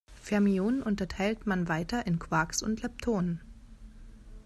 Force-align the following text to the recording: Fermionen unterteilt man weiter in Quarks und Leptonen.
Fermionen 0.19 0.81
unterteilt 0.81 1.45
man 1.45 1.67
weiter 1.69 2.07
in 2.07 2.17
Quarks 2.17 2.63
und 2.63 2.81
Leptonen. 2.81 3.39